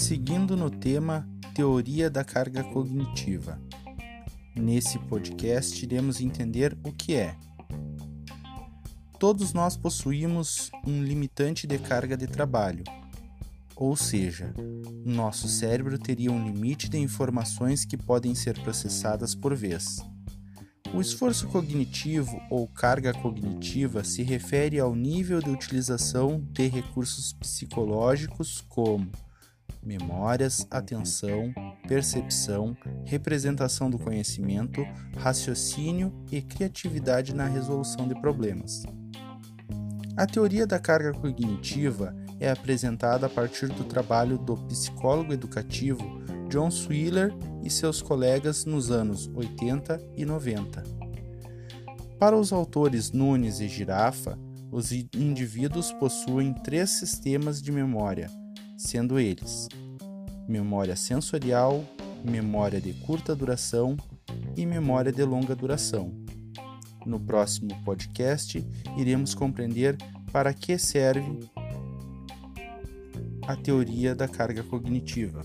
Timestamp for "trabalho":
12.26-12.82, 43.84-44.38